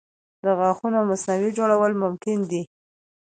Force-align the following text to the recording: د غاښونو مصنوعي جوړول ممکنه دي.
د 0.43 0.45
غاښونو 0.59 0.99
مصنوعي 1.09 1.51
جوړول 1.57 1.91
ممکنه 2.03 2.43
دي. 2.51 2.63